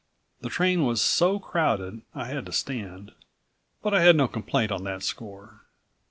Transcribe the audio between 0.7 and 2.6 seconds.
was so crowded I had to